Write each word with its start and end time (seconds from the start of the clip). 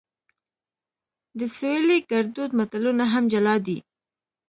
د 1.39 1.41
سویلي 1.55 1.97
ګړدود 2.11 2.51
متلونه 2.59 3.03
هم 3.13 3.23
جلا 3.33 3.55
دي 3.65 3.77